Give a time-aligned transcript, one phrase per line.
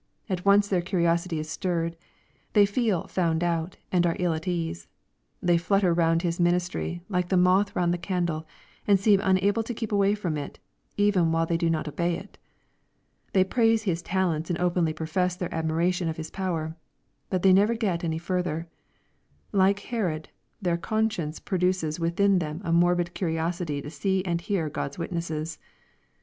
[0.29, 1.95] At once their curiosity is stirred.
[2.53, 4.87] They feel "found out,'' and are ill at ease.
[5.43, 8.47] They flutter round his ministry, like the moth round the candle,
[8.87, 10.57] and seem unable to keep away from it,
[10.97, 12.39] even while they do not obey it.
[13.33, 16.75] They praise his talents and openly profess their admiration of his power.
[17.29, 18.67] But they never get any further.
[19.51, 20.29] Like Herod,
[20.59, 25.59] their conscience produces within them a morbid curiosity to see and hear God's witnesses.